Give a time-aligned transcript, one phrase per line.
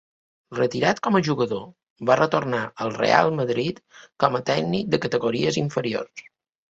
[0.59, 1.67] Retirat com a jugador,
[2.09, 3.83] va retornar al Reial Madrid
[4.25, 6.25] com a tècnic de categories inferiors.